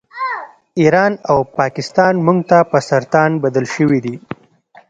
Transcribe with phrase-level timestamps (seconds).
[0.79, 4.15] ایران او پاکستان موږ ته په سرطان بدل شوي دي